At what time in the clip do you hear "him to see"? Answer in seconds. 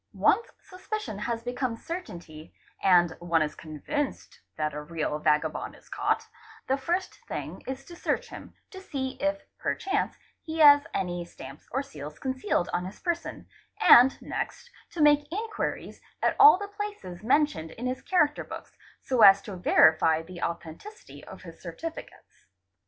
8.29-9.09